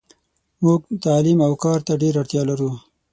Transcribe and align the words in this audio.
موږ 0.63 0.81
تعلیم 1.05 1.39
اوکارته 1.49 1.91
ډیره 2.01 2.17
اړتیالرو. 2.21 2.71